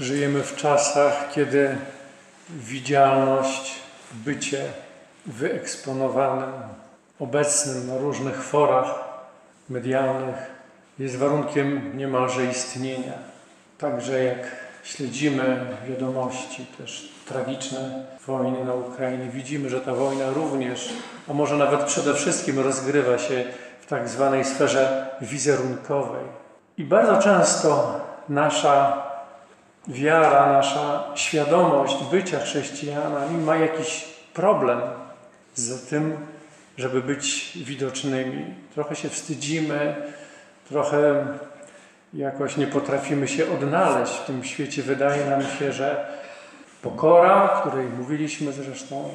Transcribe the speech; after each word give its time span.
Żyjemy 0.00 0.42
w 0.42 0.56
czasach, 0.56 1.28
kiedy 1.32 1.76
widzialność, 2.50 3.74
bycie 4.12 4.64
wyeksponowanym, 5.26 6.52
obecnym 7.18 7.86
na 7.86 7.98
różnych 7.98 8.42
forach 8.42 8.94
medialnych 9.68 10.34
jest 10.98 11.16
warunkiem 11.16 11.98
niemalże 11.98 12.44
istnienia. 12.44 13.12
Także 13.78 14.24
jak 14.24 14.38
śledzimy 14.84 15.66
wiadomości, 15.88 16.66
też 16.78 17.12
tragiczne 17.28 18.04
wojny 18.26 18.64
na 18.64 18.74
Ukrainie, 18.74 19.26
widzimy, 19.32 19.70
że 19.70 19.80
ta 19.80 19.94
wojna 19.94 20.30
również, 20.30 20.92
a 21.28 21.32
może 21.32 21.56
nawet 21.56 21.84
przede 21.84 22.14
wszystkim 22.14 22.58
rozgrywa 22.58 23.18
się 23.18 23.44
w 23.80 23.86
tak 23.86 24.08
zwanej 24.08 24.44
sferze 24.44 25.06
wizerunkowej. 25.20 26.24
I 26.78 26.84
bardzo 26.84 27.22
często 27.22 28.00
nasza 28.28 29.09
wiara, 29.90 30.52
nasza 30.52 31.04
świadomość 31.14 31.96
bycia 32.10 32.38
chrześcijanami 32.38 33.38
ma 33.38 33.56
jakiś 33.56 34.04
problem 34.34 34.80
z 35.54 35.88
tym, 35.88 36.16
żeby 36.76 37.02
być 37.02 37.52
widocznymi. 37.64 38.54
Trochę 38.74 38.96
się 38.96 39.08
wstydzimy, 39.08 39.96
trochę 40.68 41.26
jakoś 42.14 42.56
nie 42.56 42.66
potrafimy 42.66 43.28
się 43.28 43.52
odnaleźć 43.52 44.12
w 44.12 44.24
tym 44.24 44.44
świecie. 44.44 44.82
Wydaje 44.82 45.30
nam 45.30 45.42
się, 45.42 45.72
że 45.72 46.06
pokora, 46.82 47.44
o 47.44 47.60
której 47.60 47.86
mówiliśmy 47.86 48.52
zresztą 48.52 49.10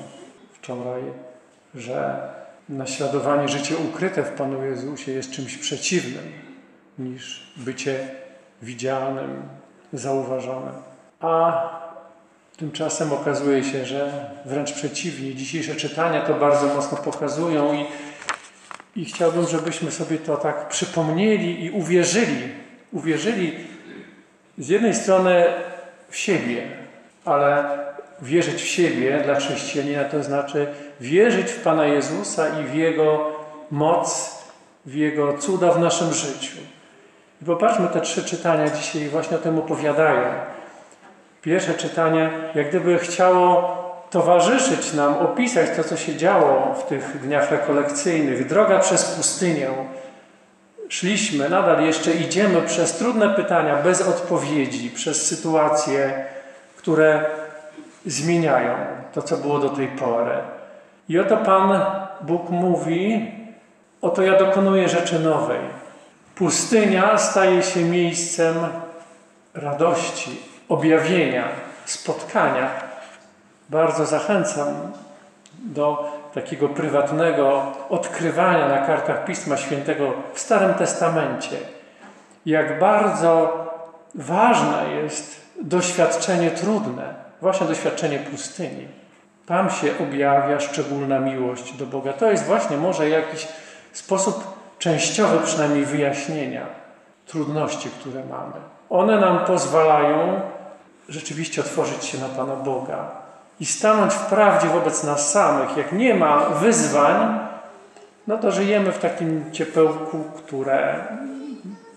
wczoraj, 0.54 1.02
że 1.76 2.30
naśladowanie 2.70 3.48
życie 3.48 3.78
ukryte 3.78 4.24
w 4.24 4.30
Panu 4.30 4.66
Jezusie 4.66 5.12
jest 5.12 5.32
czymś 5.32 5.58
przeciwnym 5.58 6.32
niż 7.00 7.54
bycie 7.58 8.10
widzialnym, 8.62 9.42
zauważonym. 9.94 10.74
A 11.20 11.64
tymczasem 12.58 13.14
okazuje 13.14 13.64
się, 13.64 13.86
że 13.86 14.30
wręcz 14.46 14.74
przeciwnie. 14.74 15.36
Dzisiejsze 15.36 15.76
czytania 15.76 16.22
to 16.22 16.34
bardzo 16.34 16.68
mocno 16.68 16.98
pokazują 16.98 17.74
i, 17.74 17.86
i 18.96 19.06
chciałbym, 19.06 19.48
żebyśmy 19.48 19.92
sobie 19.92 20.18
to 20.18 20.38
tak 20.38 20.70
przypomnieli 20.70 21.66
i 21.66 21.72
uwierzyli. 21.72 22.50
Uwierzyli 22.92 23.56
z 24.58 24.68
jednej 24.68 24.94
strony 24.94 25.46
w 26.10 26.16
siebie, 26.18 26.68
ale 27.26 27.78
wierzyć 28.22 28.62
w 28.62 28.68
siebie 28.68 29.22
dla 29.26 29.36
chrześcijanina 29.36 30.04
to 30.04 30.24
znaczy 30.24 30.68
wierzyć 31.02 31.52
w 31.52 31.62
Pana 31.62 31.86
Jezusa 31.86 32.60
i 32.60 32.64
w 32.64 32.76
Jego 32.76 33.32
moc, 33.72 34.36
w 34.86 34.96
Jego 34.96 35.38
cuda 35.38 35.72
w 35.72 35.80
naszym 35.80 36.14
życiu. 36.14 36.58
I 37.46 37.48
popatrzmy, 37.48 37.88
te 37.88 38.02
trzy 38.02 38.24
czytania 38.24 38.70
dzisiaj 38.70 39.10
właśnie 39.10 39.38
o 39.38 39.40
tym 39.40 39.60
opowiadają. 39.60 40.24
Pierwsze 41.42 41.74
czytanie, 41.74 42.30
jak 42.56 42.70
gdyby 42.70 43.00
chciało 43.00 43.78
towarzyszyć 44.10 44.94
nam, 44.94 45.14
opisać 45.18 45.70
to, 45.76 45.84
co 45.84 45.98
się 45.98 46.16
działo 46.16 46.74
w 46.74 46.84
tych 46.84 47.22
dniach 47.22 47.52
rekolekcyjnych. 47.52 48.48
Droga 48.48 48.80
przez 48.80 49.06
pustynię. 49.06 49.70
Szliśmy, 50.90 51.50
nadal 51.50 51.86
jeszcze 51.86 52.12
idziemy 52.12 52.62
przez 52.62 52.98
trudne 52.98 53.30
pytania, 53.30 53.76
bez 53.76 54.02
odpowiedzi, 54.02 54.90
przez 54.90 55.28
sytuacje, 55.28 56.26
które 56.78 57.26
zmieniają 58.06 58.76
to, 59.14 59.22
co 59.22 59.38
było 59.38 59.60
do 59.60 59.70
tej 59.70 59.88
pory. 59.88 60.36
I 61.10 61.20
oto 61.20 61.38
Pan 61.38 61.82
Bóg 62.22 62.50
mówi: 62.50 63.32
Oto 64.02 64.22
ja 64.22 64.40
dokonuję 64.40 64.90
rzeczy 64.90 65.20
nowej. 65.20 65.85
Pustynia 66.36 67.18
staje 67.18 67.64
się 67.64 67.84
miejscem 67.84 68.56
radości, 69.54 70.42
objawienia, 70.70 71.48
spotkania. 71.86 72.70
Bardzo 73.70 74.06
zachęcam 74.06 74.68
do 75.60 76.12
takiego 76.34 76.70
prywatnego 76.70 77.64
odkrywania 77.90 78.68
na 78.68 78.78
kartach 78.78 79.26
Pisma 79.26 79.58
Świętego 79.58 80.14
w 80.34 80.40
Starym 80.40 80.74
Testamencie, 80.74 81.58
jak 82.46 82.80
bardzo 82.80 83.66
ważne 84.16 84.84
jest 85.04 85.42
doświadczenie 85.62 86.52
trudne, 86.52 87.14
właśnie 87.42 87.68
doświadczenie 87.68 88.20
pustyni. 88.20 88.88
Tam 89.46 89.70
się 89.72 89.92
objawia 90.00 90.60
szczególna 90.60 91.20
miłość 91.20 91.74
do 91.74 91.86
Boga. 91.86 92.14
To 92.14 92.32
jest 92.32 92.46
właśnie 92.46 92.78
może 92.78 93.10
jakiś 93.10 93.48
sposób 93.94 94.55
częściowy 94.80 95.40
przynajmniej 95.46 95.86
wyjaśnienia 95.86 96.66
trudności, 97.28 97.90
które 97.90 98.26
mamy. 98.26 98.54
One 98.90 99.20
nam 99.20 99.46
pozwalają 99.46 100.42
rzeczywiście 101.10 101.62
otworzyć 101.62 102.06
się 102.06 102.18
na 102.18 102.30
Pana 102.30 102.56
Boga 102.56 103.12
i 103.60 103.66
stanąć 103.66 104.14
w 104.14 104.26
prawdzie 104.26 104.68
wobec 104.68 105.04
nas 105.04 105.32
samych. 105.32 105.78
Jak 105.78 105.92
nie 105.92 106.16
ma 106.16 106.40
wyzwań, 106.50 107.40
no 108.28 108.38
to 108.38 108.52
żyjemy 108.52 108.92
w 108.92 109.00
takim 109.00 109.52
ciepełku, 109.52 110.24
które 110.38 111.06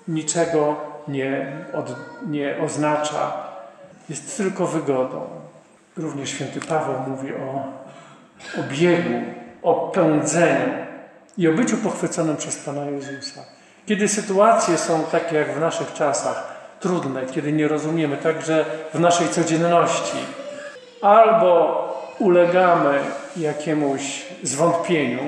niczego 0.08 0.76
nie, 1.08 1.52
od, 1.74 1.96
nie 2.26 2.56
oznacza, 2.64 3.32
jest 4.08 4.36
tylko 4.36 4.66
wygodą. 4.66 5.26
Również 5.96 6.30
święty 6.30 6.60
Paweł 6.60 6.94
mówi 7.06 7.32
o, 7.34 7.64
o 8.60 8.62
biegu, 8.70 9.20
o 9.62 9.74
pędzeniu 9.74 10.87
i 11.38 11.48
o 11.48 11.52
byciu 11.52 11.76
pochwyconym 11.76 12.36
przez 12.36 12.56
Pana 12.56 12.84
Jezusa. 12.84 13.40
Kiedy 13.86 14.08
sytuacje 14.08 14.78
są 14.78 15.04
takie 15.12 15.36
jak 15.36 15.54
w 15.54 15.60
naszych 15.60 15.92
czasach, 15.92 16.58
trudne, 16.80 17.26
kiedy 17.26 17.52
nie 17.52 17.68
rozumiemy, 17.68 18.16
także 18.16 18.64
w 18.94 19.00
naszej 19.00 19.28
codzienności, 19.28 20.18
albo 21.02 21.78
ulegamy 22.18 23.00
jakiemuś 23.36 24.26
zwątpieniu, 24.42 25.22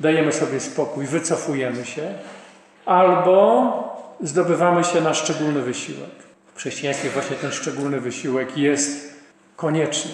dajemy 0.00 0.32
sobie 0.32 0.60
spokój, 0.60 1.06
wycofujemy 1.06 1.84
się, 1.84 2.14
albo 2.86 3.94
zdobywamy 4.20 4.84
się 4.84 5.00
na 5.00 5.14
szczególny 5.14 5.62
wysiłek. 5.62 6.10
W 6.54 6.58
chrześcijaństwie 6.58 7.10
właśnie 7.10 7.36
ten 7.36 7.52
szczególny 7.52 8.00
wysiłek 8.00 8.58
jest 8.58 9.14
konieczny. 9.56 10.10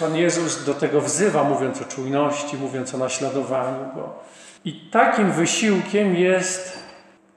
Pan 0.00 0.16
Jezus 0.16 0.64
do 0.64 0.74
tego 0.74 1.00
wzywa, 1.00 1.44
mówiąc 1.44 1.82
o 1.82 1.84
czujności, 1.84 2.56
mówiąc 2.56 2.94
o 2.94 2.98
naśladowaniu 2.98 3.94
Go. 3.94 4.24
I 4.64 4.72
takim 4.72 5.32
wysiłkiem 5.32 6.16
jest 6.16 6.78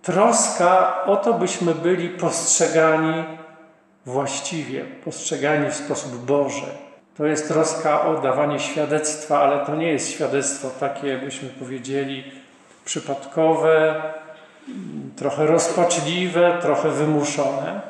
troska 0.01 1.03
o 1.05 1.17
to, 1.17 1.33
byśmy 1.33 1.75
byli 1.75 2.09
postrzegani 2.09 3.23
właściwie, 4.05 4.85
postrzegani 5.05 5.71
w 5.71 5.75
sposób 5.75 6.25
Boży. 6.25 6.67
To 7.17 7.25
jest 7.25 7.47
troska 7.47 8.01
o 8.01 8.21
dawanie 8.21 8.59
świadectwa, 8.59 9.39
ale 9.39 9.65
to 9.65 9.75
nie 9.75 9.91
jest 9.91 10.11
świadectwo 10.11 10.69
takie, 10.79 11.07
jakbyśmy 11.07 11.49
powiedzieli, 11.49 12.23
przypadkowe, 12.85 14.01
trochę 15.15 15.45
rozpaczliwe, 15.45 16.57
trochę 16.61 16.89
wymuszone. 16.89 17.81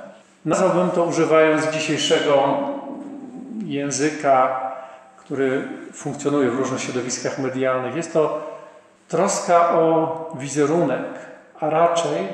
Nazwałbym 0.45 0.89
to 0.89 1.03
używając 1.03 1.67
dzisiejszego 1.67 2.57
języka, 3.65 4.61
który 5.17 5.67
funkcjonuje 5.93 6.51
w 6.51 6.55
różnych 6.55 6.81
środowiskach 6.81 7.39
medialnych. 7.39 7.95
Jest 7.95 8.13
to 8.13 8.46
troska 9.07 9.69
o 9.69 10.31
wizerunek, 10.39 11.05
a 11.59 11.69
raczej, 11.69 12.27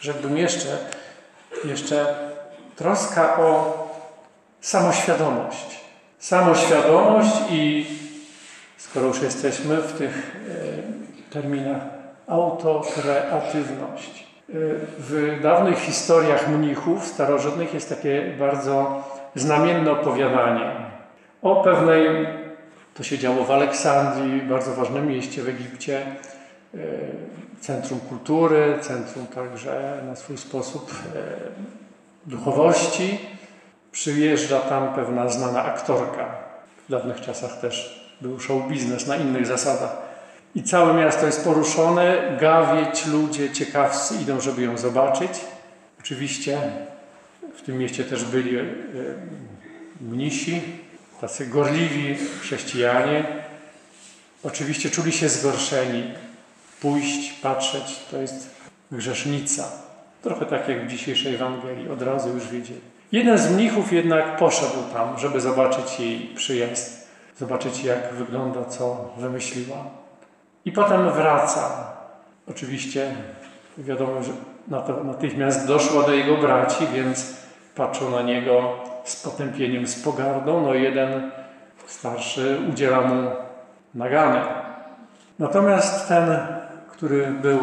rzekłbym 0.00 0.36
jeszcze, 0.36 0.78
jeszcze 1.64 2.14
troska 2.76 3.36
o 3.36 3.78
samoświadomość. 4.60 5.80
Samoświadomość 6.18 7.36
i 7.50 7.86
skoro 8.76 9.06
już 9.06 9.22
jesteśmy 9.22 9.76
w 9.76 9.92
tych 9.92 10.36
e, 11.30 11.32
terminach, 11.32 11.82
autokreatywność. 12.28 14.26
E, 14.48 14.52
w 14.98 15.38
dawnych 15.42 15.78
historiach 15.78 16.48
mnichów 16.48 17.06
starożytnych 17.06 17.74
jest 17.74 17.88
takie 17.88 18.34
bardzo 18.38 19.02
znamienne 19.34 19.92
opowiadanie 19.92 20.70
o 21.42 21.56
pewnej 21.56 22.26
to 22.94 23.02
się 23.02 23.18
działo 23.18 23.44
w 23.44 23.50
Aleksandrii, 23.50 24.42
bardzo 24.42 24.74
ważnym 24.74 25.08
mieście 25.08 25.42
w 25.42 25.48
Egipcie, 25.48 26.06
e, 26.74 26.78
centrum 27.60 28.00
kultury, 28.00 28.78
centrum 28.80 29.26
także 29.26 30.02
na 30.06 30.16
swój 30.16 30.38
sposób 30.38 30.94
e, 31.16 32.30
duchowości. 32.30 33.18
Przyjeżdża 33.92 34.60
tam 34.60 34.94
pewna 34.94 35.28
znana 35.28 35.64
aktorka. 35.64 36.34
W 36.88 36.90
dawnych 36.90 37.20
czasach 37.20 37.60
też 37.60 38.06
był 38.20 38.40
show 38.40 38.68
biznes 38.68 39.06
na 39.06 39.16
innych 39.16 39.46
zasadach. 39.46 39.96
I 40.54 40.62
całe 40.62 40.94
miasto 40.94 41.26
jest 41.26 41.44
poruszone, 41.44 42.36
gawieć, 42.40 43.06
ludzie 43.06 43.50
ciekawscy 43.50 44.14
idą, 44.22 44.40
żeby 44.40 44.62
ją 44.62 44.78
zobaczyć. 44.78 45.30
Oczywiście 46.00 46.60
w 47.56 47.62
tym 47.62 47.78
mieście 47.78 48.04
też 48.04 48.24
byli 48.24 48.58
e, 48.58 48.64
mnisi, 50.00 50.62
tacy 51.20 51.46
gorliwi 51.46 52.16
chrześcijanie, 52.40 53.24
oczywiście 54.44 54.90
czuli 54.90 55.12
się 55.12 55.28
zgorszeni. 55.28 56.02
Pójść, 56.80 57.32
patrzeć, 57.32 58.00
to 58.10 58.16
jest 58.16 58.50
grzesznica. 58.92 59.64
Trochę 60.22 60.46
tak 60.46 60.68
jak 60.68 60.86
w 60.86 60.90
dzisiejszej 60.90 61.34
Ewangelii, 61.34 61.88
od 61.88 62.02
razu 62.02 62.28
już 62.28 62.48
wiedzieli. 62.48 62.80
Jeden 63.12 63.38
z 63.38 63.50
mnichów 63.50 63.92
jednak 63.92 64.36
poszedł 64.36 64.82
tam, 64.92 65.18
żeby 65.18 65.40
zobaczyć 65.40 66.00
jej 66.00 66.20
przyjazd, 66.36 67.08
zobaczyć 67.38 67.84
jak 67.84 68.12
wygląda, 68.12 68.64
co 68.64 69.10
wymyśliła. 69.16 69.76
I 70.64 70.72
potem 70.72 71.12
wraca. 71.12 71.92
Oczywiście 72.50 73.14
wiadomo, 73.78 74.22
że 74.22 74.32
natychmiast 75.04 75.66
doszło 75.66 76.02
do 76.02 76.12
jego 76.12 76.36
braci, 76.36 76.86
więc 76.94 77.34
patrzą 77.74 78.10
na 78.10 78.22
niego 78.22 78.78
z 79.04 79.22
potępieniem, 79.22 79.86
z 79.86 80.02
pogardą. 80.02 80.60
No 80.60 80.74
jeden 80.74 81.30
starszy 81.86 82.58
udziela 82.72 83.00
mu 83.00 83.30
nagany. 83.94 84.40
Natomiast 85.38 86.08
ten, 86.08 86.38
który 86.88 87.26
był 87.26 87.60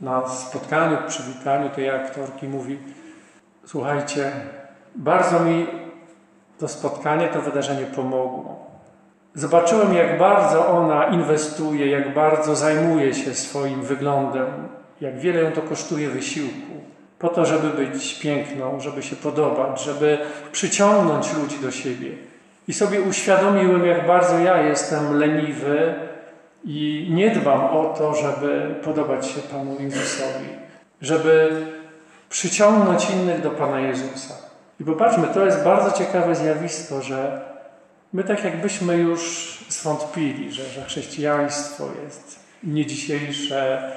na 0.00 0.28
spotkaniu, 0.28 0.96
przywitaniu 1.08 1.70
tej 1.70 1.90
aktorki, 1.90 2.48
mówi: 2.48 2.78
Słuchajcie, 3.64 4.32
bardzo 4.94 5.40
mi 5.40 5.66
to 6.58 6.68
spotkanie, 6.68 7.28
to 7.28 7.40
wydarzenie 7.40 7.86
pomogło. 7.86 8.72
Zobaczyłem, 9.34 9.94
jak 9.94 10.18
bardzo 10.18 10.68
ona 10.68 11.04
inwestuje, 11.04 11.86
jak 11.86 12.14
bardzo 12.14 12.56
zajmuje 12.56 13.14
się 13.14 13.34
swoim 13.34 13.82
wyglądem, 13.82 14.46
jak 15.00 15.18
wiele 15.18 15.40
ją 15.40 15.52
to 15.52 15.62
kosztuje 15.62 16.08
wysiłku, 16.08 16.72
po 17.22 17.28
to, 17.28 17.46
żeby 17.46 17.68
być 17.68 18.18
piękną, 18.18 18.80
żeby 18.80 19.02
się 19.02 19.16
podobać, 19.16 19.82
żeby 19.84 20.18
przyciągnąć 20.52 21.34
ludzi 21.34 21.58
do 21.58 21.70
siebie. 21.70 22.10
I 22.68 22.72
sobie 22.72 23.00
uświadomiłem, 23.00 23.86
jak 23.86 24.06
bardzo 24.06 24.38
ja 24.38 24.62
jestem 24.62 25.18
leniwy 25.18 25.94
i 26.64 27.08
nie 27.10 27.30
dbam 27.30 27.60
o 27.60 27.94
to, 27.98 28.14
żeby 28.14 28.74
podobać 28.84 29.26
się 29.26 29.40
Panu 29.40 29.76
Jezusowi, 29.80 30.48
żeby 31.00 31.66
przyciągnąć 32.28 33.10
innych 33.10 33.42
do 33.42 33.50
Pana 33.50 33.80
Jezusa. 33.80 34.34
I 34.80 34.84
popatrzmy, 34.84 35.26
to 35.34 35.44
jest 35.44 35.64
bardzo 35.64 35.98
ciekawe 35.98 36.34
zjawisko, 36.34 37.02
że 37.02 37.40
my 38.12 38.24
tak 38.24 38.44
jakbyśmy 38.44 38.96
już 38.96 39.58
zwątpili, 39.68 40.52
że, 40.52 40.64
że 40.64 40.84
chrześcijaństwo 40.84 41.84
jest 42.04 42.40
nie 42.64 42.86
dzisiejsze, 42.86 43.92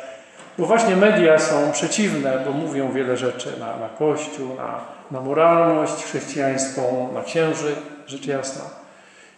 bo 0.57 0.65
właśnie 0.65 0.95
media 0.95 1.39
są 1.39 1.71
przeciwne, 1.71 2.43
bo 2.45 2.51
mówią 2.51 2.91
wiele 2.91 3.17
rzeczy 3.17 3.53
na, 3.59 3.77
na 3.77 3.89
Kościół, 3.89 4.55
na, 4.55 4.79
na 5.11 5.21
moralność 5.21 6.03
chrześcijańską, 6.03 7.09
na 7.13 7.23
księży, 7.23 7.75
rzecz 8.07 8.27
jasna. 8.27 8.63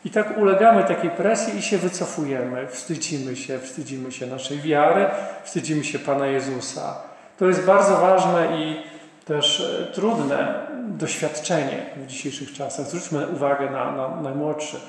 I 0.06 0.10
tak 0.10 0.38
ulegamy 0.38 0.84
takiej 0.84 1.10
presji 1.10 1.58
i 1.58 1.62
się 1.62 1.78
wycofujemy, 1.78 2.68
wstydzimy 2.68 3.36
się, 3.36 3.60
wstydzimy 3.60 4.12
się 4.12 4.26
naszej 4.26 4.62
wiary, 4.62 5.06
wstydzimy 5.44 5.84
się 5.84 6.00
Pana 6.00 6.28
Jezusa. 6.28 6.96
To 7.38 7.46
jest 7.46 7.66
bardzo 7.66 7.98
ważne 7.98 8.58
i 8.58 8.84
też 9.26 9.60
e, 9.60 9.94
trudne 9.94 10.68
doświadczenie 10.88 11.86
w 11.96 12.08
dzisiejszych 12.08 12.54
czasach. 12.54 12.86
Zwróćmy 12.86 13.28
uwagę 13.28 13.70
na, 13.70 13.92
na 13.92 14.22
najmłodszych. 14.22 14.82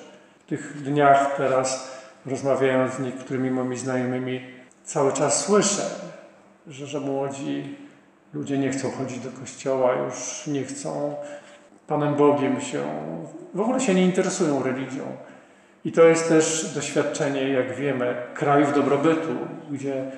W 0.46 0.48
tych 0.48 0.82
dniach 0.82 1.34
teraz, 1.36 1.90
rozmawiając 2.26 2.94
z 2.94 3.00
niektórymi 3.00 3.50
moimi 3.50 3.78
znajomymi, 3.78 4.40
cały 4.84 5.12
czas 5.12 5.44
słyszę, 5.44 5.82
że, 6.68 6.86
że 6.86 7.00
młodzi 7.00 7.76
ludzie 8.34 8.58
nie 8.58 8.70
chcą 8.70 8.90
chodzić 8.90 9.18
do 9.18 9.30
kościoła, 9.30 9.94
już 9.94 10.46
nie 10.46 10.64
chcą 10.64 11.14
Panem 11.86 12.14
Bogiem 12.14 12.60
się, 12.60 12.82
w 13.54 13.60
ogóle 13.60 13.80
się 13.80 13.94
nie 13.94 14.04
interesują 14.04 14.62
religią. 14.62 15.02
I 15.84 15.92
to 15.92 16.04
jest 16.04 16.28
też 16.28 16.74
doświadczenie, 16.74 17.48
jak 17.48 17.76
wiemy, 17.76 18.16
krajów 18.34 18.74
dobrobytu, 18.74 19.36
gdzie 19.70 19.94
e, 20.00 20.08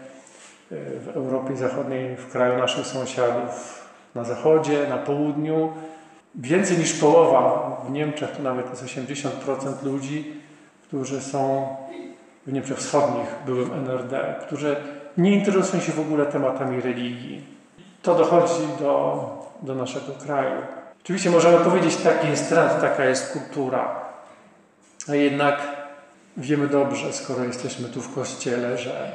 w 0.70 1.08
Europie 1.08 1.56
Zachodniej, 1.56 2.16
w 2.16 2.32
kraju 2.32 2.58
naszych 2.58 2.86
sąsiadów, 2.86 3.80
na 4.14 4.24
zachodzie, 4.24 4.88
na 4.88 4.96
południu, 4.98 5.72
więcej 6.34 6.78
niż 6.78 6.92
połowa, 6.92 7.76
w 7.88 7.90
Niemczech 7.90 8.30
to 8.30 8.42
nawet 8.42 8.70
jest 8.70 8.84
80% 8.84 9.82
ludzi, 9.82 10.32
którzy 10.82 11.20
są 11.20 11.68
w 12.46 12.52
Niemczech 12.52 12.78
Wschodnich, 12.78 13.28
byłym 13.46 13.72
NRD, 13.72 14.34
którzy 14.46 14.76
nie 15.16 15.32
interesują 15.32 15.82
się 15.82 15.92
w 15.92 16.00
ogóle 16.00 16.26
tematami 16.26 16.80
religii. 16.80 17.44
To 18.02 18.14
dochodzi 18.14 18.62
do, 18.78 19.28
do 19.62 19.74
naszego 19.74 20.12
kraju. 20.12 20.62
Oczywiście 21.02 21.30
możemy 21.30 21.64
powiedzieć, 21.64 21.96
taki 21.96 22.28
jest 22.28 22.48
trend, 22.48 22.80
taka 22.80 23.04
jest 23.04 23.32
kultura, 23.32 24.00
a 25.08 25.14
jednak 25.14 25.60
wiemy 26.36 26.68
dobrze, 26.68 27.12
skoro 27.12 27.44
jesteśmy 27.44 27.88
tu 27.88 28.02
w 28.02 28.14
kościele, 28.14 28.78
że 28.78 29.12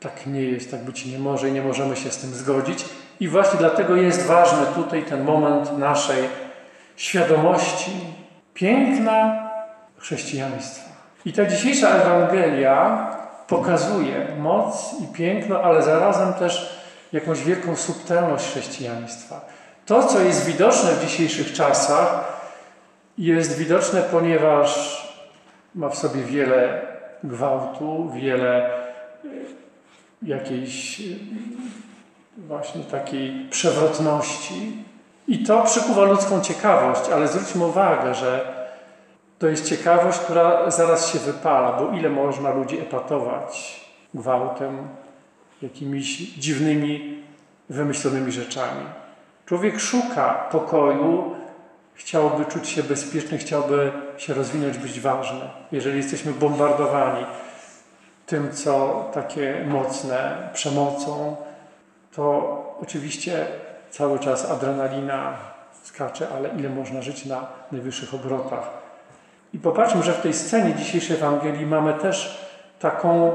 tak 0.00 0.26
nie 0.26 0.42
jest, 0.42 0.70
tak 0.70 0.84
być 0.84 1.06
nie 1.06 1.18
może 1.18 1.48
i 1.48 1.52
nie 1.52 1.62
możemy 1.62 1.96
się 1.96 2.10
z 2.10 2.18
tym 2.18 2.34
zgodzić. 2.34 2.84
I 3.20 3.28
właśnie 3.28 3.58
dlatego 3.58 3.96
jest 3.96 4.26
ważny 4.26 4.66
tutaj 4.74 5.02
ten 5.02 5.24
moment 5.24 5.78
naszej 5.78 6.24
świadomości 6.96 7.90
piękna 8.54 9.48
chrześcijaństwa. 9.98 10.88
I 11.24 11.32
ta 11.32 11.46
dzisiejsza 11.46 11.88
Ewangelia 11.88 13.10
pokazuje 13.48 14.36
moc 14.38 14.94
i 15.02 15.06
piękno, 15.06 15.62
ale 15.62 15.82
zarazem 15.82 16.34
też 16.34 16.78
jakąś 17.12 17.44
wielką 17.44 17.76
subtelność 17.76 18.44
chrześcijaństwa. 18.44 19.40
To, 19.86 20.04
co 20.04 20.20
jest 20.20 20.46
widoczne 20.46 20.92
w 20.92 21.04
dzisiejszych 21.04 21.52
czasach, 21.52 22.38
jest 23.18 23.58
widoczne, 23.58 24.02
ponieważ 24.02 25.02
ma 25.74 25.88
w 25.88 25.98
sobie 25.98 26.22
wiele 26.22 26.82
gwałtu, 27.24 28.10
wiele 28.14 28.66
e, 28.66 28.70
jakiejś 30.22 31.00
e, 31.00 31.04
właśnie 32.38 32.84
takiej 32.84 33.46
przewrotności. 33.50 34.84
I 35.28 35.44
to 35.44 35.62
przykuwa 35.62 36.04
ludzką 36.04 36.40
ciekawość, 36.40 37.10
ale 37.10 37.28
zwróćmy 37.28 37.66
uwagę, 37.66 38.14
że 38.14 38.57
to 39.38 39.46
jest 39.46 39.68
ciekawość, 39.68 40.18
która 40.18 40.70
zaraz 40.70 41.12
się 41.12 41.18
wypala, 41.18 41.72
bo 41.72 41.90
ile 41.98 42.08
można 42.10 42.50
ludzi 42.50 42.80
epatować 42.80 43.80
gwałtem, 44.14 44.88
jakimiś 45.62 46.18
dziwnymi, 46.18 47.22
wymyślonymi 47.68 48.32
rzeczami. 48.32 48.84
Człowiek 49.46 49.80
szuka 49.80 50.48
pokoju, 50.52 51.36
chciałby 51.94 52.44
czuć 52.44 52.68
się 52.68 52.82
bezpieczny, 52.82 53.38
chciałby 53.38 53.92
się 54.16 54.34
rozwinąć, 54.34 54.78
być 54.78 55.00
ważny. 55.00 55.40
Jeżeli 55.72 55.96
jesteśmy 55.96 56.32
bombardowani 56.32 57.26
tym, 58.26 58.52
co 58.52 59.04
takie 59.14 59.64
mocne, 59.68 60.48
przemocą, 60.52 61.36
to 62.14 62.58
oczywiście 62.82 63.46
cały 63.90 64.18
czas 64.18 64.50
adrenalina 64.50 65.36
skacze, 65.82 66.28
ale 66.36 66.48
ile 66.48 66.68
można 66.68 67.02
żyć 67.02 67.26
na 67.26 67.46
najwyższych 67.72 68.14
obrotach. 68.14 68.87
I 69.54 69.58
popatrzmy, 69.58 70.02
że 70.02 70.12
w 70.12 70.22
tej 70.22 70.34
scenie 70.34 70.74
dzisiejszej 70.74 71.16
Ewangelii 71.16 71.66
mamy 71.66 71.94
też 71.94 72.48
taką 72.78 73.32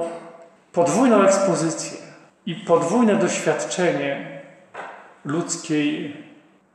podwójną 0.71 1.23
ekspozycję 1.23 1.97
i 2.45 2.55
podwójne 2.55 3.15
doświadczenie 3.15 4.41
ludzkiej 5.25 6.17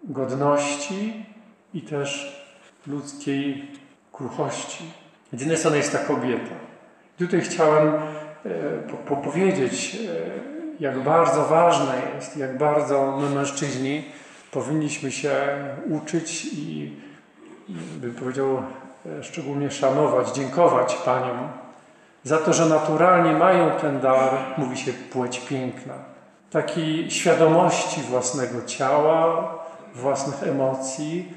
godności 0.05 1.27
i 1.75 1.83
też 1.83 2.39
ludzkiej 2.87 3.71
kruchości. 4.13 4.85
Z 5.33 5.41
jednej 5.41 5.57
strony 5.59 5.77
jest 5.77 5.93
ta 5.93 5.99
kobieta. 5.99 6.55
Tutaj 7.19 7.41
chciałem 7.41 7.89
e, 7.89 8.01
po, 8.91 8.97
po 8.97 9.17
powiedzieć, 9.17 9.95
e, 9.95 10.59
jak 10.81 10.99
bardzo 10.99 11.45
ważne 11.45 11.95
jest, 12.15 12.37
jak 12.37 12.59
bardzo 12.59 13.19
my 13.21 13.31
mężczyźni 13.31 14.05
powinniśmy 14.51 15.13
się 15.13 15.31
uczyć 15.91 16.45
i, 16.45 16.93
bym 18.01 18.15
powiedział, 18.15 18.63
szczególnie 19.23 19.71
szanować, 19.71 20.31
dziękować 20.31 20.95
Paniom 20.95 21.49
za 22.25 22.39
to, 22.39 22.53
że 22.53 22.67
naturalnie 22.67 23.33
mają 23.33 23.71
ten 23.71 24.01
dar, 24.01 24.31
mówi 24.57 24.77
się 24.77 24.93
płeć 24.93 25.41
piękna, 25.41 25.95
takiej 26.51 27.11
świadomości 27.11 28.01
własnego 28.01 28.65
ciała, 28.67 29.55
własnych 29.95 30.43
emocji. 30.43 31.33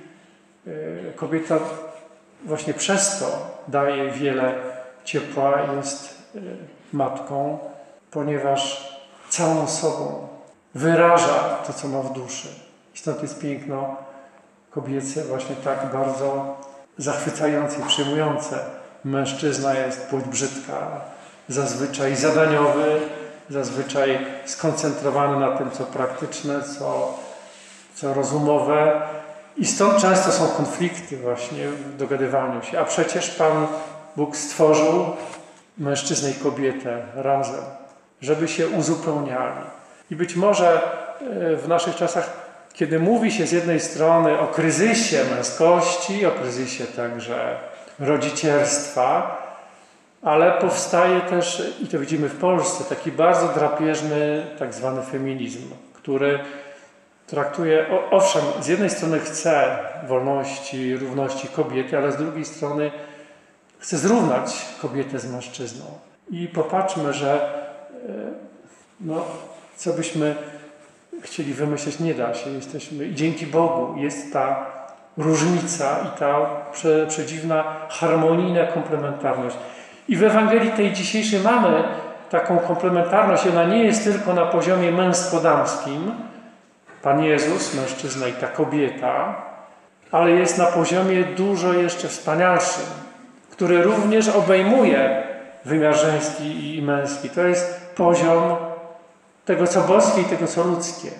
E, 0.67 0.71
kobieta 1.13 1.59
właśnie 2.45 2.73
przez 2.73 3.19
to 3.19 3.25
daje 3.67 4.11
wiele 4.11 4.55
ciepła, 5.03 5.61
jest 5.75 6.17
e, 6.35 6.39
matką, 6.93 7.59
ponieważ 8.11 8.91
całą 9.29 9.67
sobą 9.67 10.27
wyraża 10.75 11.57
to, 11.67 11.73
co 11.73 11.87
ma 11.87 12.01
w 12.01 12.13
duszy. 12.13 12.47
I 12.95 12.97
stąd 12.97 13.21
jest 13.21 13.39
piękno 13.39 13.95
kobiece 14.71 15.23
właśnie 15.23 15.55
tak 15.55 15.91
bardzo 15.93 16.55
zachwycające 16.97 17.79
i 17.79 17.83
przyjmujące. 17.83 18.59
Mężczyzna 19.03 19.73
jest 19.73 20.07
płeć 20.07 20.25
brzydka, 20.25 21.01
zazwyczaj 21.47 22.15
zadaniowy, 22.15 22.99
zazwyczaj 23.49 24.25
skoncentrowany 24.45 25.39
na 25.39 25.57
tym, 25.57 25.71
co 25.71 25.83
praktyczne, 25.83 26.63
co, 26.79 27.19
co 27.95 28.13
rozumowe. 28.13 29.01
I 29.57 29.65
stąd 29.65 30.01
często 30.01 30.31
są 30.31 30.47
konflikty 30.47 31.17
właśnie 31.17 31.67
w 31.67 31.97
dogadywaniu 31.97 32.63
się. 32.63 32.79
A 32.79 32.85
przecież 32.85 33.29
Pan 33.29 33.67
Bóg 34.15 34.37
stworzył 34.37 35.05
mężczyznę 35.77 36.31
i 36.31 36.33
kobietę 36.33 37.01
razem, 37.15 37.63
żeby 38.21 38.47
się 38.47 38.67
uzupełniali. 38.67 39.61
I 40.11 40.15
być 40.15 40.35
może 40.35 40.73
e, 40.73 41.55
w 41.55 41.67
naszych 41.67 41.95
czasach 41.95 42.50
kiedy 42.73 42.99
mówi 42.99 43.31
się 43.31 43.47
z 43.47 43.51
jednej 43.51 43.79
strony 43.79 44.39
o 44.39 44.47
kryzysie 44.47 45.17
męskości, 45.35 46.25
o 46.25 46.31
kryzysie 46.31 46.85
także 46.85 47.57
rodzicielstwa, 47.99 49.37
ale 50.21 50.51
powstaje 50.51 51.21
też, 51.21 51.73
i 51.83 51.87
to 51.87 51.99
widzimy 51.99 52.29
w 52.29 52.37
Polsce, 52.37 52.83
taki 52.83 53.11
bardzo 53.11 53.47
drapieżny 53.47 54.45
tak 54.59 54.73
zwany 54.73 55.01
feminizm, 55.01 55.69
który 55.93 56.39
traktuje, 57.27 57.85
owszem, 58.11 58.41
z 58.61 58.67
jednej 58.67 58.89
strony 58.89 59.19
chce 59.19 59.77
wolności, 60.07 60.97
równości 60.97 61.47
kobiety, 61.47 61.97
ale 61.97 62.11
z 62.11 62.17
drugiej 62.17 62.45
strony 62.45 62.91
chce 63.79 63.97
zrównać 63.97 64.65
kobietę 64.81 65.19
z 65.19 65.31
mężczyzną. 65.31 65.85
I 66.31 66.47
popatrzmy, 66.47 67.13
że 67.13 67.33
e, 67.33 68.11
no, 69.01 69.25
co 69.75 69.93
byśmy 69.93 70.35
chcieli 71.21 71.53
wymyśleć, 71.53 71.99
nie 71.99 72.13
da 72.13 72.33
się. 72.33 72.49
Jesteśmy, 72.49 73.05
i 73.05 73.15
dzięki 73.15 73.47
Bogu 73.47 73.97
jest 73.97 74.33
ta 74.33 74.65
różnica 75.17 75.99
i 76.07 76.19
ta 76.19 76.45
prze, 76.71 77.07
przedziwna 77.07 77.63
harmonijna 77.89 78.65
komplementarność. 78.65 79.57
I 80.09 80.15
w 80.15 80.23
Ewangelii 80.23 80.71
tej 80.71 80.93
dzisiejszej 80.93 81.39
mamy 81.39 81.83
taką 82.29 82.57
komplementarność. 82.57 83.47
Ona 83.47 83.63
nie 83.63 83.83
jest 83.83 84.03
tylko 84.03 84.33
na 84.33 84.45
poziomie 84.45 84.91
męsko-damskim, 84.91 86.11
Pan 87.01 87.23
Jezus, 87.23 87.75
mężczyzna 87.75 88.27
i 88.27 88.33
ta 88.33 88.47
kobieta, 88.47 89.35
ale 90.11 90.31
jest 90.31 90.57
na 90.57 90.65
poziomie 90.65 91.23
dużo 91.23 91.73
jeszcze 91.73 92.07
wspanialszym, 92.07 92.85
który 93.51 93.83
również 93.83 94.29
obejmuje 94.29 95.23
wymiar 95.65 95.95
żeński 95.95 96.75
i 96.75 96.81
męski. 96.81 97.29
To 97.29 97.41
jest 97.41 97.91
poziom 97.95 98.55
tego, 99.45 99.67
co 99.67 99.81
boskie 99.81 100.21
i 100.21 100.25
tego, 100.25 100.47
co 100.47 100.63
ludzkie. 100.63 101.11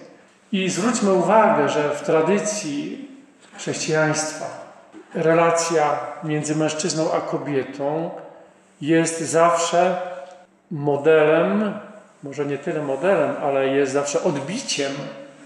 I 0.51 0.69
zwróćmy 0.69 1.13
uwagę, 1.13 1.69
że 1.69 1.89
w 1.89 2.01
tradycji 2.01 3.07
chrześcijaństwa 3.57 4.45
relacja 5.13 5.99
między 6.23 6.55
mężczyzną 6.55 7.13
a 7.13 7.21
kobietą 7.21 8.09
jest 8.81 9.21
zawsze 9.21 9.97
modelem, 10.71 11.73
może 12.23 12.45
nie 12.45 12.57
tyle 12.57 12.81
modelem, 12.81 13.35
ale 13.43 13.67
jest 13.67 13.93
zawsze 13.93 14.23
odbiciem 14.23 14.91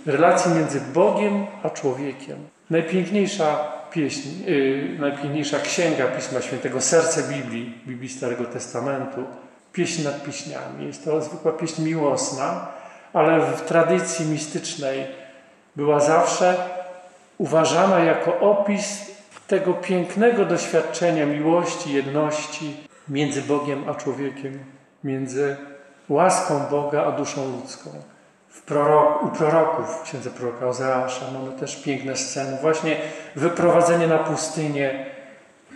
relacji 0.06 0.52
między 0.52 0.82
Bogiem 0.82 1.48
a 1.64 1.70
człowiekiem. 1.70 2.38
Najpiękniejsza 2.70 3.58
pieśń, 3.92 4.30
yy, 4.46 5.00
najpiękniejsza 5.00 5.60
księga 5.60 6.08
Pisma 6.08 6.42
Świętego, 6.42 6.82
serce 6.82 7.24
Biblii, 7.34 7.74
Biblii 7.88 8.10
Starego 8.10 8.46
Testamentu, 8.46 9.24
pieśń 9.76 10.04
nad 10.04 10.24
pieśniami. 10.24 10.88
Jest 10.88 11.06
to 11.06 11.22
zwykła 11.22 11.52
pieśń 11.52 11.84
miłosna, 11.84 12.68
ale 13.14 13.42
w 13.42 13.62
tradycji 13.62 14.26
mistycznej 14.26 15.06
była 15.76 16.00
zawsze 16.00 16.56
uważana 17.38 18.00
jako 18.00 18.40
opis 18.40 19.12
tego 19.48 19.74
pięknego 19.74 20.46
doświadczenia 20.46 21.26
miłości, 21.26 21.94
jedności 21.94 22.78
między 23.10 23.42
Bogiem 23.42 23.90
a 23.90 23.96
człowiekiem, 23.96 24.60
między 25.04 25.58
łaską 26.10 26.60
Boga 26.60 27.04
a 27.06 27.12
duszą 27.12 27.52
ludzką. 27.52 27.90
W 28.50 28.62
prorok, 28.62 29.24
u 29.24 29.28
proroków, 29.28 30.02
księdza 30.04 30.30
proroka 30.30 30.68
Ozeasza, 30.68 31.26
mamy 31.32 31.60
też 31.60 31.84
piękne 31.84 32.18
sceny. 32.18 32.58
Właśnie 32.62 32.98
wyprowadzenie 33.36 34.08
na 34.08 34.18
pustynię, 34.18 35.15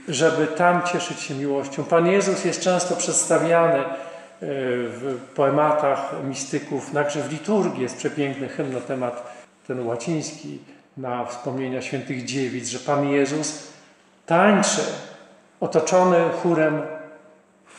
żeby 0.09 0.47
tam 0.47 0.81
cieszyć 0.93 1.19
się 1.19 1.35
miłością. 1.35 1.83
Pan 1.83 2.07
Jezus 2.07 2.45
jest 2.45 2.61
często 2.61 2.95
przedstawiany 2.95 3.79
e, 3.79 3.85
w 4.41 5.17
poematach 5.35 6.13
mistyków, 6.23 6.91
także 6.91 7.21
w 7.21 7.31
liturgii 7.31 7.81
jest 7.81 7.97
przepiękny 7.97 8.47
hymn 8.49 8.73
na 8.73 8.81
temat 8.81 9.39
ten 9.67 9.87
łaciński, 9.87 10.59
na 10.97 11.25
wspomnienia 11.25 11.81
świętych 11.81 12.25
dziewic, 12.25 12.69
że 12.69 12.79
Pan 12.79 13.09
Jezus 13.09 13.67
tańczy 14.25 14.81
otoczony 15.59 16.17
chórem 16.43 16.81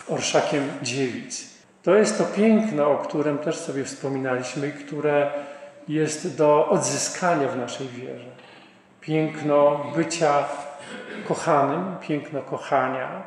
orszakiem 0.09 0.69
dziewic. 0.83 1.51
To 1.83 1.95
jest 1.95 2.19
to 2.19 2.25
piękno, 2.25 2.91
o 2.91 2.99
którym 2.99 3.39
też 3.39 3.57
sobie 3.57 3.85
wspominaliśmy 3.85 4.69
i 4.69 4.73
które 4.73 5.31
jest 5.89 6.37
do 6.37 6.69
odzyskania 6.69 7.49
w 7.49 7.57
naszej 7.57 7.89
wierze. 7.89 8.31
Piękno 9.01 9.87
bycia 9.97 10.45
kochanym, 11.21 11.97
piękno 12.01 12.43
kochania, 12.43 13.23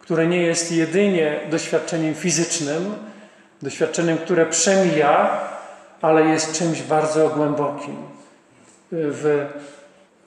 które 0.00 0.26
nie 0.26 0.42
jest 0.42 0.72
jedynie 0.72 1.40
doświadczeniem 1.50 2.14
fizycznym, 2.14 2.94
doświadczeniem, 3.62 4.18
które 4.18 4.46
przemija, 4.46 5.40
ale 6.02 6.24
jest 6.24 6.58
czymś 6.58 6.82
bardzo 6.82 7.28
głębokim. 7.28 7.96
W, 8.92 9.46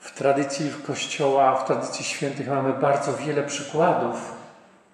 w 0.00 0.14
tradycji 0.14 0.70
Kościoła, 0.86 1.56
w 1.56 1.66
tradycji 1.66 2.04
świętych 2.04 2.48
mamy 2.48 2.72
bardzo 2.72 3.16
wiele 3.16 3.42
przykładów 3.42 4.32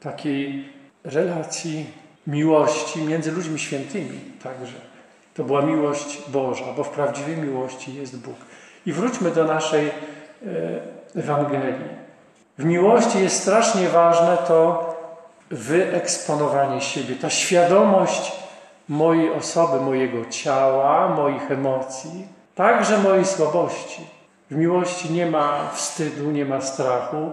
takiej 0.01 0.73
relacji 1.05 1.87
miłości 2.27 3.03
między 3.03 3.33
ludźmi 3.33 3.59
świętymi 3.59 4.21
także. 4.43 4.77
To 5.35 5.45
była 5.45 5.63
miłość 5.63 6.23
Boża, 6.29 6.73
bo 6.77 6.85
w 6.85 6.91
prawdziwej 6.91 7.37
miłości 7.37 7.95
jest 7.95 8.19
Bóg. 8.19 8.37
I 8.87 8.93
wróćmy 8.93 9.31
do 9.31 9.45
naszej 9.45 9.87
e, 9.87 9.93
Ewangelii. 11.17 11.98
W 12.59 12.65
miłości 12.65 13.19
jest 13.23 13.43
strasznie 13.43 13.89
ważne 13.89 14.37
to 14.37 14.89
wyeksponowanie 15.51 16.81
siebie, 16.81 17.15
ta 17.15 17.31
świadomość 17.31 18.33
mojej 18.89 19.33
osoby, 19.33 19.81
mojego 19.81 20.25
ciała, 20.31 21.09
moich 21.09 21.51
emocji, 21.51 22.27
także 22.55 22.99
mojej 22.99 23.25
słabości. 23.25 24.07
W 24.51 24.57
miłości 24.57 25.13
nie 25.13 25.27
ma 25.27 25.71
wstydu, 25.75 26.31
nie 26.31 26.45
ma 26.45 26.61
strachu, 26.61 27.33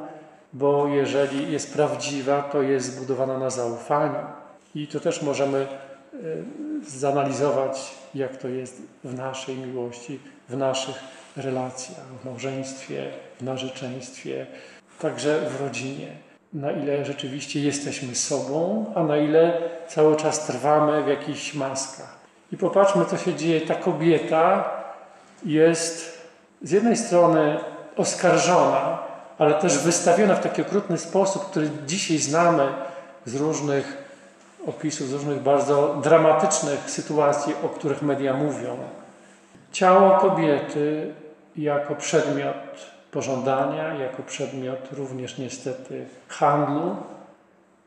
bo 0.53 0.87
jeżeli 0.87 1.51
jest 1.51 1.73
prawdziwa, 1.73 2.41
to 2.41 2.61
jest 2.61 2.93
zbudowana 2.93 3.37
na 3.37 3.49
zaufaniu. 3.49 4.19
I 4.75 4.87
to 4.87 4.99
też 4.99 5.21
możemy 5.21 5.57
e, 5.57 6.17
zanalizować, 6.87 7.91
jak 8.15 8.37
to 8.37 8.47
jest 8.47 8.81
w 9.03 9.13
naszej 9.17 9.57
miłości, 9.57 10.19
w 10.49 10.57
naszych 10.57 10.95
relacjach, 11.37 12.05
w 12.21 12.25
małżeństwie, 12.25 13.11
w 13.39 13.43
narzeczeństwie, 13.43 14.45
także 14.99 15.49
w 15.49 15.61
rodzinie. 15.61 16.07
Na 16.53 16.71
ile 16.71 17.05
rzeczywiście 17.05 17.59
jesteśmy 17.59 18.15
sobą, 18.15 18.85
a 18.95 19.03
na 19.03 19.17
ile 19.17 19.61
cały 19.87 20.15
czas 20.15 20.47
trwamy 20.47 21.03
w 21.03 21.07
jakichś 21.07 21.53
maskach. 21.53 22.15
I 22.51 22.57
popatrzmy, 22.57 23.05
co 23.05 23.17
się 23.17 23.33
dzieje. 23.33 23.61
Ta 23.61 23.75
kobieta 23.75 24.69
jest 25.45 26.21
z 26.61 26.71
jednej 26.71 26.97
strony 26.97 27.57
oskarżona, 27.97 28.99
ale 29.37 29.53
też 29.53 29.77
wystawiona 29.77 30.35
w 30.35 30.43
taki 30.43 30.61
okrutny 30.61 30.97
sposób, 30.97 31.45
który 31.45 31.69
dzisiaj 31.87 32.17
znamy 32.17 32.67
z 33.25 33.35
różnych 33.35 34.05
opisów, 34.67 35.07
z 35.07 35.13
różnych 35.13 35.39
bardzo 35.39 35.99
dramatycznych 36.03 36.89
sytuacji, 36.89 37.53
o 37.63 37.69
których 37.69 38.01
media 38.01 38.33
mówią. 38.33 38.77
Ciało 39.71 40.17
kobiety 40.17 41.13
jako 41.55 41.95
przedmiot 41.95 42.94
pożądania, 43.15 43.93
jako 43.93 44.23
przedmiot 44.23 44.79
również 44.91 45.37
niestety 45.37 46.05
handlu, 46.27 46.95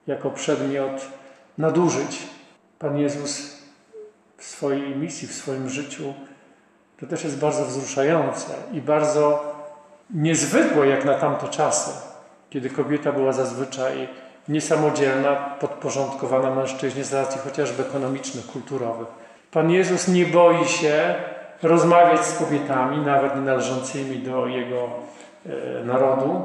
jako 0.07 0.31
przedmiot 0.31 1.07
nadużyć. 1.59 2.27
Pan 2.79 2.99
Jezus 2.99 3.59
w 4.37 4.45
swojej 4.45 4.97
misji, 4.97 5.29
w 5.29 5.35
swoim 5.35 5.69
życiu, 5.69 6.15
to 7.01 7.07
też 7.07 7.25
jest 7.25 7.39
bardzo 7.39 7.65
wzruszające 7.65 8.53
i 8.73 8.81
bardzo 8.81 9.55
niezwykłe 10.11 10.87
jak 10.87 11.05
na 11.05 11.15
tamte 11.15 11.49
czasy, 11.49 11.91
kiedy 12.51 12.71
kobieta 12.71 13.13
była 13.13 13.33
zazwyczaj 13.33 14.09
niesamodzielna, 14.49 15.37
podporządkowana 15.37 16.55
mężczyźnie 16.55 17.05
z 17.05 17.13
racji 17.13 17.41
chociażby 17.45 17.83
ekonomicznych, 17.83 18.47
kulturowych. 18.47 19.09
Pan 19.51 19.71
Jezus 19.71 20.09
nie 20.09 20.27
boi 20.27 20.65
się 20.65 21.15
rozmawiać 21.63 22.27
z 22.27 22.39
kobietami, 22.39 22.99
nawet 22.99 23.37
nie 23.37 23.43
należącymi 23.43 24.19
do 24.19 24.47
Jego 24.47 24.89
narodu, 25.85 26.43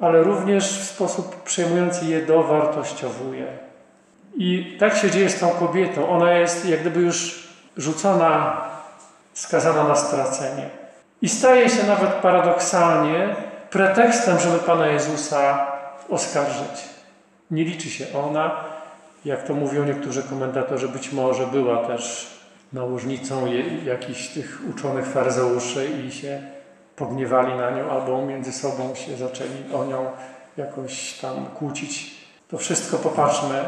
ale 0.00 0.22
również 0.22 0.78
w 0.78 0.84
sposób 0.84 1.42
przejmujący 1.42 2.04
je 2.04 2.26
dowartościowuje. 2.26 3.46
I 4.36 4.76
tak 4.80 4.96
się 4.96 5.10
dzieje 5.10 5.30
z 5.30 5.40
tą 5.40 5.48
kobietą. 5.48 6.08
Ona 6.08 6.32
jest 6.32 6.68
jak 6.68 6.80
gdyby 6.80 7.00
już 7.00 7.48
rzucona, 7.76 8.60
skazana 9.32 9.84
na 9.84 9.96
stracenie. 9.96 10.68
I 11.22 11.28
staje 11.28 11.70
się 11.70 11.86
nawet 11.86 12.10
paradoksalnie 12.10 13.36
pretekstem, 13.70 14.38
żeby 14.38 14.58
Pana 14.58 14.86
Jezusa 14.86 15.66
oskarżyć. 16.08 16.84
Nie 17.50 17.64
liczy 17.64 17.90
się 17.90 18.04
ona, 18.14 18.64
jak 19.24 19.42
to 19.42 19.54
mówią 19.54 19.84
niektórzy 19.84 20.22
komentatorzy, 20.22 20.88
być 20.88 21.12
może 21.12 21.46
była 21.46 21.76
też 21.76 22.30
nałożnicą 22.72 23.46
jakichś 23.84 24.28
tych 24.28 24.60
uczonych 24.70 25.06
faryzeuszy 25.06 25.88
i 26.06 26.12
się 26.12 26.42
pogniewali 26.96 27.54
na 27.54 27.70
nią, 27.70 27.90
albo 27.90 28.26
między 28.26 28.52
sobą 28.52 28.94
się 28.94 29.16
zaczęli 29.16 29.74
o 29.74 29.84
nią 29.84 30.06
jakoś 30.56 31.18
tam 31.18 31.46
kłócić. 31.46 32.16
To 32.48 32.58
wszystko 32.58 32.96
popatrzmy, 32.96 33.64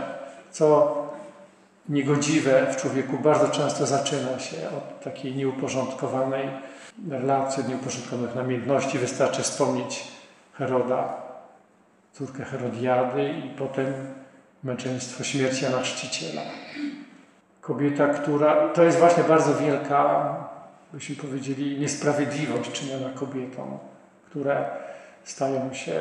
co 0.50 0.96
niegodziwe 1.88 2.66
w 2.72 2.76
człowieku 2.76 3.18
bardzo 3.18 3.48
często 3.48 3.86
zaczyna 3.86 4.38
się 4.38 4.56
od 4.56 5.04
takiej 5.04 5.36
nieuporządkowanej 5.36 6.48
relacji, 7.10 7.64
nieuporządkowanych 7.68 8.34
namiętności. 8.34 8.98
Wystarczy 8.98 9.42
wspomnieć 9.42 10.04
Heroda, 10.52 11.14
córkę 12.12 12.44
Herodiady 12.44 13.28
i 13.28 13.50
potem 13.50 13.86
męczeństwo 14.64 15.24
śmierci 15.24 15.64
Jana 15.64 15.80
Chrzciciela. 15.80 16.42
Kobieta, 17.60 18.08
która 18.08 18.68
to 18.68 18.82
jest 18.82 18.98
właśnie 18.98 19.24
bardzo 19.24 19.54
wielka, 19.54 20.34
byśmy 20.92 21.16
powiedzieli, 21.16 21.80
niesprawiedliwość 21.80 22.72
czyniona 22.72 23.08
kobietom, 23.14 23.78
które 24.30 24.66
stają 25.24 25.74
się 25.74 26.00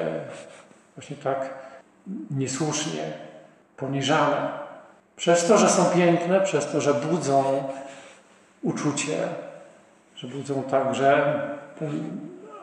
właśnie 0.95 1.15
tak 1.15 1.53
niesłusznie 2.31 3.13
poniżane. 3.77 4.49
Przez 5.15 5.47
to, 5.47 5.57
że 5.57 5.69
są 5.69 5.85
piękne, 5.85 6.41
przez 6.41 6.71
to, 6.71 6.81
że 6.81 6.93
budzą 6.93 7.63
uczucie, 8.61 9.17
że 10.15 10.27
budzą 10.27 10.63
także 10.63 11.39
tę 11.79 11.89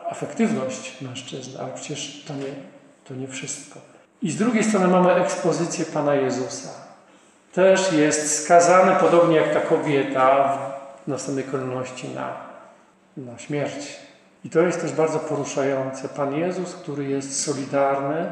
afektywność 0.09 1.01
mężczyzny, 1.01 1.61
ale 1.61 1.73
przecież 1.73 2.23
to 2.27 2.35
nie, 2.35 2.53
to 3.03 3.13
nie 3.13 3.27
wszystko. 3.27 3.79
I 4.21 4.31
z 4.31 4.37
drugiej 4.37 4.63
strony 4.63 4.87
mamy 4.87 5.13
ekspozycję 5.13 5.85
Pana 5.85 6.15
Jezusa. 6.15 6.69
Też 7.53 7.93
jest 7.93 8.43
skazany, 8.43 8.95
podobnie 8.99 9.35
jak 9.35 9.53
ta 9.53 9.59
kobieta, 9.59 10.57
w 11.05 11.07
następnej 11.07 11.45
kolejności 11.45 12.09
na, 12.09 12.33
na 13.17 13.37
śmierć. 13.37 13.99
I 14.43 14.49
to 14.49 14.59
jest 14.59 14.81
też 14.81 14.91
bardzo 14.91 15.19
poruszające. 15.19 16.09
Pan 16.09 16.35
Jezus, 16.35 16.73
który 16.75 17.05
jest 17.05 17.43
solidarny 17.43 18.31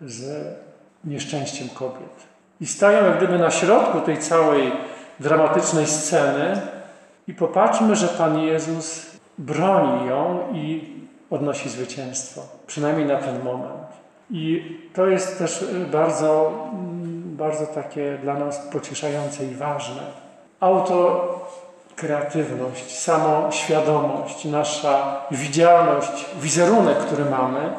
z 0.00 0.46
nieszczęściem 1.04 1.68
kobiet. 1.68 2.26
I 2.60 2.66
stają 2.66 3.04
jak 3.04 3.16
gdyby 3.16 3.38
na 3.38 3.50
środku 3.50 4.00
tej 4.00 4.18
całej 4.18 4.72
dramatycznej 5.20 5.86
sceny 5.86 6.60
i 7.28 7.34
popatrzmy, 7.34 7.96
że 7.96 8.08
Pan 8.08 8.38
Jezus 8.38 9.06
broni 9.38 10.08
ją 10.08 10.52
i 10.52 10.94
odnosi 11.30 11.68
zwycięstwo. 11.68 12.42
Przynajmniej 12.66 13.06
na 13.06 13.16
ten 13.16 13.42
moment. 13.42 13.88
I 14.30 14.76
to 14.94 15.06
jest 15.06 15.38
też 15.38 15.64
bardzo, 15.92 16.52
bardzo 17.24 17.66
takie 17.66 18.18
dla 18.22 18.34
nas 18.34 18.58
pocieszające 18.58 19.44
i 19.44 19.54
ważne. 19.54 20.02
Autokreatywność, 22.04 22.98
samoświadomość, 22.98 24.44
nasza 24.44 25.20
widzialność, 25.30 26.26
wizerunek, 26.36 26.98
który 26.98 27.24
mamy, 27.24 27.72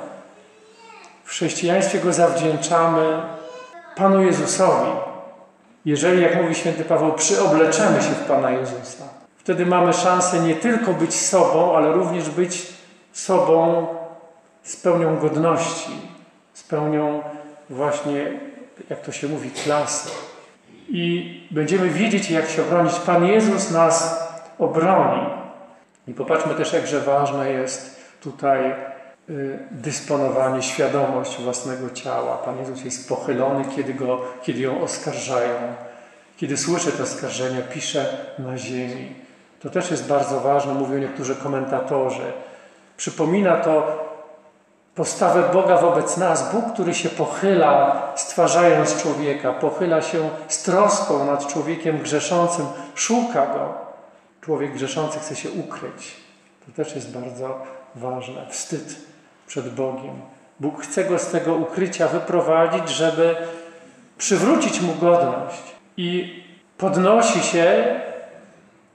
w 1.24 1.30
chrześcijaństwie 1.30 2.00
go 2.00 2.14
zawdzięczamy 2.14 3.22
Panu 3.96 4.24
Jezusowi. 4.24 4.92
Jeżeli, 5.86 6.22
jak 6.22 6.42
mówi 6.42 6.56
święty 6.56 6.86
Paweł, 6.86 7.14
przyobleczemy 7.14 8.02
się 8.02 8.10
w 8.10 8.28
Pana 8.28 8.52
Jezusa, 8.52 9.04
wtedy 9.38 9.66
mamy 9.66 9.94
szansę 9.94 10.40
nie 10.40 10.56
tylko 10.56 10.94
być 10.94 11.16
sobą, 11.16 11.78
ale 11.78 11.92
również 11.92 12.30
być 12.30 12.68
sobą 13.14 13.88
z 14.64 14.76
pełnią 14.76 15.20
godności, 15.20 15.92
z 16.54 16.64
pełnią 16.64 17.22
właśnie, 17.70 18.40
jak 18.90 19.02
to 19.02 19.12
się 19.12 19.28
mówi, 19.28 19.52
klasy. 19.52 20.10
I 20.90 21.48
będziemy 21.52 21.90
wiedzieć, 21.90 22.32
jak 22.32 22.50
się 22.50 22.62
obronić. 22.62 22.94
Pan 22.96 23.26
Jezus 23.26 23.72
nas 23.72 24.24
obroni. 24.60 25.26
I 26.08 26.14
popatrzmy 26.14 26.56
też, 26.56 26.74
jakże 26.74 27.00
ważne 27.00 27.52
jest 27.52 28.00
tutaj 28.22 28.72
y, 29.30 29.60
dysponowanie, 29.72 30.62
świadomość 30.62 31.42
własnego 31.42 31.90
ciała. 31.90 32.38
Pan 32.38 32.60
Jezus 32.60 32.86
jest 32.86 33.10
pochylony, 33.10 33.66
kiedy, 33.76 33.94
go, 33.94 34.22
kiedy 34.44 34.60
ją 34.60 34.82
oskarżają. 34.82 35.56
Kiedy 36.38 36.58
słyszy 36.58 36.92
te 36.92 37.04
oskarżenia, 37.04 37.62
pisze 37.62 38.18
na 38.40 38.58
ziemi. 38.58 39.16
To 39.60 39.70
też 39.70 39.92
jest 39.92 40.08
bardzo 40.08 40.40
ważne, 40.40 40.74
mówią 40.74 40.98
niektórzy 40.98 41.36
komentatorzy. 41.36 42.34
Przypomina 42.98 43.58
to 43.58 44.05
postawę 44.96 45.44
Boga 45.54 45.78
wobec 45.78 46.18
nas. 46.18 46.52
Bóg, 46.54 46.74
który 46.74 46.94
się 46.94 47.10
pochyla, 47.10 48.02
stwarzając 48.16 49.02
człowieka, 49.02 49.54
pochyla 49.54 50.02
się 50.02 50.30
z 50.48 50.64
troską 50.64 51.26
nad 51.26 51.48
człowiekiem 51.48 52.00
grzeszącym, 52.00 52.66
szuka 52.96 53.46
go. 53.46 53.74
Człowiek 54.42 54.74
grzeszący 54.74 55.20
chce 55.20 55.36
się 55.36 55.52
ukryć. 55.52 56.16
To 56.66 56.72
też 56.84 56.96
jest 56.96 57.14
bardzo 57.14 57.62
ważne. 57.96 58.46
Wstyd 58.50 58.96
przed 59.48 59.74
Bogiem. 59.74 60.22
Bóg 60.60 60.82
chce 60.82 61.04
go 61.04 61.20
z 61.20 61.32
tego 61.32 61.54
ukrycia 61.54 62.08
wyprowadzić, 62.08 62.90
żeby 62.90 63.36
przywrócić 64.18 64.82
mu 64.82 64.94
godność. 64.94 65.62
I 65.98 66.44
podnosi 66.78 67.40
się 67.40 67.96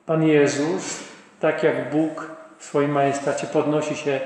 Pan 0.07 0.23
Jezus, 0.23 1.01
tak 1.41 1.63
jak 1.63 1.91
Bóg 1.91 2.31
w 2.59 2.65
swoim 2.65 2.91
majestacie 2.91 3.47
podnosi 3.47 3.97
się 3.97 4.21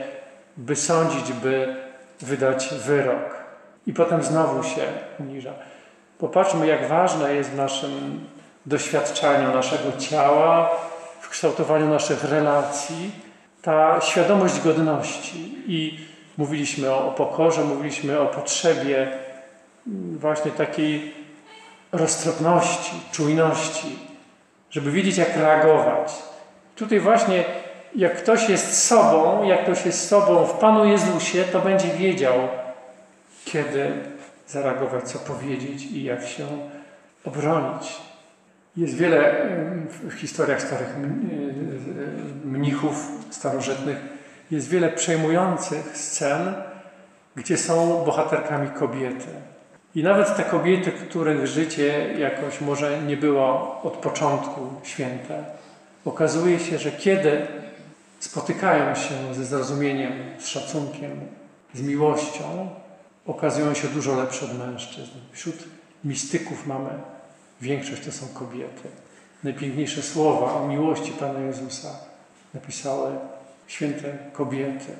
by 0.56 0.76
sądzić, 0.76 1.32
by 1.32 1.76
wydać 2.20 2.68
wyrok. 2.86 3.44
I 3.86 3.92
potem 3.92 4.22
znowu 4.22 4.62
się 4.62 4.82
uniża. 5.20 5.52
Popatrzmy, 6.18 6.66
jak 6.66 6.88
ważne 6.88 7.34
jest 7.34 7.50
w 7.50 7.56
naszym 7.56 8.20
doświadczaniu 8.66 9.54
naszego 9.54 9.98
ciała, 9.98 10.70
w 11.20 11.28
kształtowaniu 11.28 11.88
naszych 11.88 12.24
relacji, 12.24 13.10
ta 13.62 14.00
świadomość 14.00 14.60
godności. 14.60 15.54
I 15.66 15.98
mówiliśmy 16.36 16.94
o, 16.94 17.10
pokorze, 17.10 17.64
mówiliśmy 17.64 18.20
o 18.20 18.26
potrzebie 18.26 19.08
właśnie 20.16 20.50
takiej 20.50 21.14
roztropności, 21.92 22.92
czujności, 23.12 23.98
żeby 24.70 24.90
wiedzieć, 24.90 25.16
jak 25.16 25.36
reagować. 25.36 26.12
Tutaj 26.76 27.00
właśnie 27.00 27.44
jak 27.94 28.16
ktoś 28.16 28.48
jest 28.48 28.86
sobą, 28.86 29.44
jak 29.44 29.62
ktoś 29.62 29.86
jest 29.86 30.08
sobą 30.08 30.46
w 30.46 30.52
Panu 30.52 30.84
Jezusie, 30.84 31.44
to 31.44 31.60
będzie 31.60 31.88
wiedział, 31.88 32.34
kiedy 33.44 33.92
zareagować, 34.48 35.04
co 35.04 35.18
powiedzieć 35.18 35.82
i 35.82 36.04
jak 36.04 36.26
się 36.26 36.46
obronić. 37.24 37.96
Jest 38.76 38.94
wiele 38.94 39.46
w 40.00 40.12
historiach 40.12 40.62
starych 40.62 40.96
mnichów 42.44 43.08
starożytnych, 43.30 43.96
jest 44.50 44.68
wiele 44.68 44.88
przejmujących 44.88 45.96
scen, 45.96 46.54
gdzie 47.36 47.56
są 47.56 48.04
bohaterkami 48.04 48.68
kobiety. 48.68 49.26
I 49.94 50.02
nawet 50.02 50.36
te 50.36 50.42
kobiety, 50.42 50.92
których 50.92 51.46
życie 51.46 52.14
jakoś 52.18 52.60
może 52.60 53.02
nie 53.02 53.16
było 53.16 53.80
od 53.82 53.92
początku 53.92 54.60
święte, 54.82 55.44
okazuje 56.04 56.58
się, 56.58 56.78
że 56.78 56.90
kiedy 56.90 57.46
spotykają 58.24 58.94
się 58.94 59.34
ze 59.34 59.44
zrozumieniem, 59.44 60.12
z 60.38 60.46
szacunkiem, 60.46 61.20
z 61.74 61.80
miłością, 61.80 62.70
okazują 63.26 63.74
się 63.74 63.88
dużo 63.88 64.14
lepsze 64.14 64.44
od 64.44 64.58
mężczyzn. 64.58 65.12
Wśród 65.32 65.56
mistyków 66.04 66.66
mamy 66.66 66.90
większość 67.60 68.04
to 68.04 68.12
są 68.12 68.28
kobiety. 68.28 68.88
Najpiękniejsze 69.44 70.02
słowa 70.02 70.52
o 70.52 70.68
miłości 70.68 71.12
Pana 71.12 71.40
Jezusa 71.40 71.88
napisały 72.54 73.12
święte 73.66 74.18
kobiety. 74.32 74.96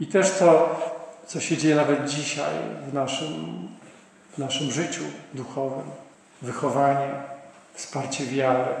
I 0.00 0.06
też 0.06 0.38
to, 0.38 0.80
co 1.26 1.40
się 1.40 1.56
dzieje 1.56 1.74
nawet 1.74 2.08
dzisiaj 2.08 2.54
w 2.90 2.94
naszym, 2.94 3.68
w 4.34 4.38
naszym 4.38 4.70
życiu 4.70 5.02
duchowym, 5.34 5.86
wychowanie, 6.42 7.10
wsparcie 7.74 8.24
wiary, 8.24 8.74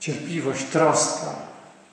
cierpliwość, 0.00 0.64
troska, 0.64 1.48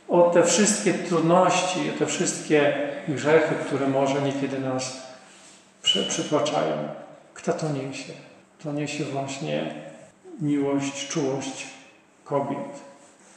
o 0.10 0.30
te 0.30 0.44
wszystkie 0.44 0.94
trudności, 0.94 1.80
o 1.96 2.00
te 2.00 2.06
wszystkie 2.06 2.74
grzechy, 3.08 3.56
które 3.66 3.88
może 3.88 4.22
niekiedy 4.22 4.60
nas 4.60 5.02
przytłaczają. 5.82 6.78
Kto 7.34 7.54
to 7.54 7.70
niesie? 7.70 8.14
To 8.64 8.72
niesie 8.72 9.04
właśnie 9.04 9.76
miłość, 10.42 11.08
czułość 11.08 11.68
kobiet. 12.24 12.84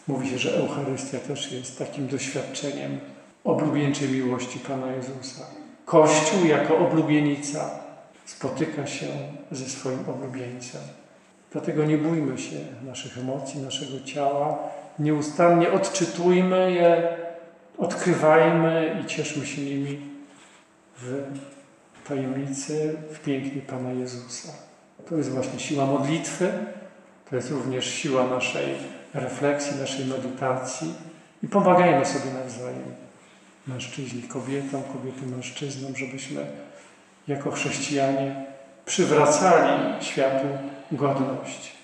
Mówi 0.09 0.31
się, 0.31 0.38
że 0.38 0.57
Eucharystia 0.57 1.18
też 1.18 1.52
jest 1.52 1.78
takim 1.78 2.09
doświadczeniem 2.09 3.00
oblubieńczej 3.44 4.09
miłości 4.09 4.59
Pana 4.59 4.92
Jezusa. 4.92 5.46
Kościół 5.85 6.46
jako 6.46 6.78
oblubienica 6.78 7.70
spotyka 8.26 8.87
się 8.87 9.07
ze 9.50 9.64
swoim 9.64 10.09
oblubieńcem. 10.09 10.81
Dlatego 11.52 11.85
nie 11.85 11.98
bójmy 11.98 12.38
się 12.38 12.57
naszych 12.87 13.18
emocji, 13.18 13.61
naszego 13.61 14.04
ciała, 14.04 14.59
Nieustannie 14.98 15.72
odczytujmy 15.72 16.72
je, 16.72 17.16
odkrywajmy 17.78 19.02
i 19.02 19.06
cieszmy 19.06 19.46
się 19.46 19.62
nimi 19.62 20.00
w 20.98 21.22
tajemnicy, 22.08 22.96
w 23.12 23.18
pięknie 23.18 23.62
Pana 23.62 23.92
Jezusa. 23.92 24.52
To 25.08 25.16
jest 25.16 25.30
właśnie 25.30 25.58
siła 25.61 25.87
modlitwy, 25.87 26.52
to 27.30 27.37
jest 27.37 27.50
również 27.50 27.84
siła 27.84 28.26
naszej 28.26 28.74
refleksji, 29.14 29.80
naszej 29.80 30.06
medytacji 30.06 30.94
i 31.42 31.48
pomagajmy 31.48 32.06
sobie 32.06 32.32
nawzajem, 32.32 32.94
mężczyźni 33.66 34.22
kobietom, 34.22 34.82
kobiety 34.82 35.26
mężczyznom, 35.26 35.96
żebyśmy 35.96 36.46
jako 37.28 37.50
chrześcijanie 37.50 38.46
przywracali 38.87 40.04
światu 40.04 40.46
godność. 40.92 41.77